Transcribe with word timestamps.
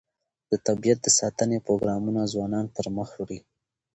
د 0.49 0.51
طبیعت 0.67 0.99
د 1.03 1.07
ساتنې 1.19 1.57
پروګرامونه 1.65 2.21
ځوانان 2.33 2.65
پرمخ 2.75 3.09
وړي. 3.17 3.39